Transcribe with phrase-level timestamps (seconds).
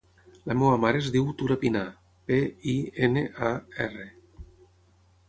[0.51, 1.83] La meva mare es diu Tura Pinar:
[2.31, 2.39] pe,
[2.71, 2.75] i,
[3.09, 3.53] ena, a,
[3.87, 4.07] erra.